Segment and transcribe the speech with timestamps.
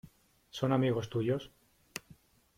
[0.49, 1.51] ¿son amigos tuyos?